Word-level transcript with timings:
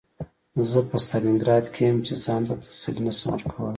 زه 0.69 0.79
په 0.89 0.97
ستالینګراډ 1.05 1.65
کې 1.73 1.81
یم 1.87 1.97
چې 2.07 2.13
ځان 2.23 2.41
ته 2.47 2.53
تسلي 2.63 3.01
نشم 3.05 3.27
ورکولی 3.31 3.69